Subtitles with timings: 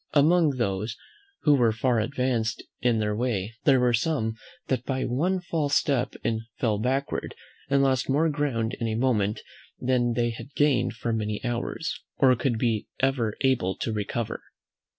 [0.15, 0.97] Among those
[1.43, 4.33] who were far advanced in their way there were some
[4.65, 6.15] that by one false step
[6.57, 7.35] fell backward,
[7.69, 9.41] and lost more ground in a moment,
[9.79, 14.41] than they had gained for many hours, or could be ever able to recover.